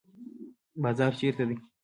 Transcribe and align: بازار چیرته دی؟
بازار 0.81 1.11
چیرته 1.19 1.43
دی؟ 1.47 1.55